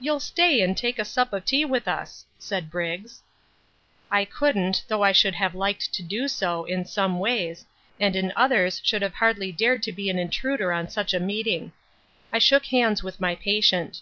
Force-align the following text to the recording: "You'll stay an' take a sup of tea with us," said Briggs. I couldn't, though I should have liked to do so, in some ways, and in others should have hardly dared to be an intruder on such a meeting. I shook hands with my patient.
"You'll 0.00 0.20
stay 0.20 0.62
an' 0.62 0.74
take 0.76 0.98
a 0.98 1.04
sup 1.04 1.34
of 1.34 1.44
tea 1.44 1.66
with 1.66 1.86
us," 1.86 2.24
said 2.38 2.70
Briggs. 2.70 3.20
I 4.10 4.24
couldn't, 4.24 4.84
though 4.88 5.02
I 5.02 5.12
should 5.12 5.34
have 5.34 5.54
liked 5.54 5.92
to 5.92 6.02
do 6.02 6.26
so, 6.26 6.64
in 6.64 6.86
some 6.86 7.18
ways, 7.18 7.66
and 8.00 8.16
in 8.16 8.32
others 8.34 8.80
should 8.82 9.02
have 9.02 9.16
hardly 9.16 9.52
dared 9.52 9.82
to 9.82 9.92
be 9.92 10.08
an 10.08 10.18
intruder 10.18 10.72
on 10.72 10.88
such 10.88 11.12
a 11.12 11.20
meeting. 11.20 11.72
I 12.32 12.38
shook 12.38 12.64
hands 12.64 13.02
with 13.02 13.20
my 13.20 13.34
patient. 13.34 14.00